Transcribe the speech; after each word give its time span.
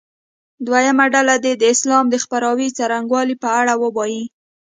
دویمه 0.65 1.05
ډله 1.13 1.35
دې 1.43 1.53
د 1.57 1.63
اسلام 1.73 2.05
د 2.09 2.15
خپراوي 2.23 2.67
څرنګوالي 2.77 3.35
په 3.43 3.49
اړه 3.59 3.73
ووایي. 3.83 4.23